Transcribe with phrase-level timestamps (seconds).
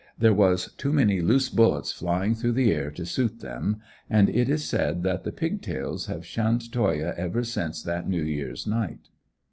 [0.17, 3.77] There was too many loose bullets flying through the air to suit them;
[4.09, 8.23] and it is said that the "Pig tails" have shunned Toyah ever since that New
[8.23, 9.09] Year's night.